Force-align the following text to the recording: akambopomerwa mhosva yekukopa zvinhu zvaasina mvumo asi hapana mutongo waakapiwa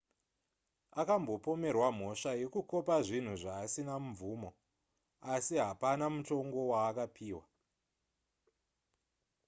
akambopomerwa 1.01 1.87
mhosva 1.97 2.31
yekukopa 2.41 2.95
zvinhu 3.05 3.35
zvaasina 3.43 3.93
mvumo 4.07 4.49
asi 5.33 5.55
hapana 5.65 6.05
mutongo 6.13 6.59
waakapiwa 6.71 7.43